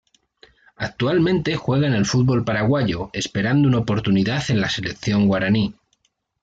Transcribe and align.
Actualmente 0.77 1.55
juega 1.55 1.85
en 1.85 1.93
el 1.93 2.07
fútbol 2.07 2.43
paraguayo 2.43 3.11
esperando 3.13 3.67
una 3.67 3.77
oportunidad 3.77 4.41
en 4.49 4.59
la 4.59 4.67
Selección 4.67 5.27
guaraní. 5.27 5.75